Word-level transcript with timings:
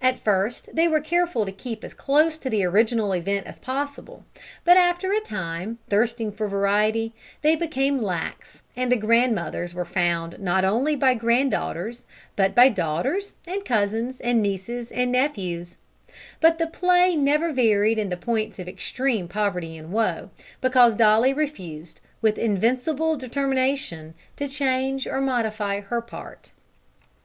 At 0.00 0.22
first 0.22 0.76
they 0.76 0.86
were 0.86 1.00
careful 1.00 1.44
to 1.44 1.50
keep 1.50 1.82
as 1.82 1.92
close 1.92 2.38
to 2.38 2.48
the 2.48 2.62
original 2.64 3.12
event 3.12 3.48
as 3.48 3.58
possible; 3.58 4.24
but 4.62 4.76
after 4.76 5.10
a 5.12 5.18
time, 5.20 5.78
thirsting 5.90 6.30
for 6.30 6.46
variety, 6.46 7.12
they 7.42 7.56
became 7.56 7.98
lax, 8.00 8.62
and 8.76 8.92
the 8.92 8.96
grandmothers 8.96 9.74
were 9.74 9.84
found 9.84 10.38
not 10.38 10.64
only 10.64 10.94
by 10.94 11.14
granddaughters, 11.14 12.06
but 12.36 12.54
by 12.54 12.68
daughters, 12.68 13.34
and 13.44 13.64
cousins, 13.64 14.20
and 14.20 14.40
nieces, 14.40 14.92
and 14.92 15.10
nephews; 15.10 15.78
but 16.40 16.58
the 16.58 16.68
play 16.68 17.16
never 17.16 17.52
varied 17.52 17.98
in 17.98 18.08
the 18.08 18.16
points 18.16 18.60
of 18.60 18.68
extreme 18.68 19.26
poverty 19.26 19.76
and 19.76 19.90
woe, 19.90 20.30
because 20.60 20.94
Dolly 20.94 21.32
refused, 21.32 22.00
with 22.22 22.38
invincible 22.38 23.16
determination, 23.16 24.14
to 24.36 24.46
change 24.46 25.08
or 25.08 25.20
modify 25.20 25.80
her 25.80 26.00
part. 26.00 26.52